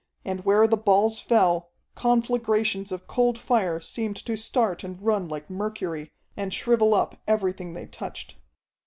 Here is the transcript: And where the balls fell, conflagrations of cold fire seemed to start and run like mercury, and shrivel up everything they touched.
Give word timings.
And 0.25 0.43
where 0.43 0.65
the 0.65 0.77
balls 0.77 1.19
fell, 1.19 1.69
conflagrations 1.93 2.91
of 2.91 3.05
cold 3.05 3.37
fire 3.37 3.79
seemed 3.79 4.15
to 4.25 4.35
start 4.35 4.83
and 4.83 4.99
run 4.99 5.27
like 5.27 5.47
mercury, 5.47 6.11
and 6.35 6.51
shrivel 6.51 6.95
up 6.95 7.21
everything 7.27 7.75
they 7.75 7.85
touched. 7.85 8.33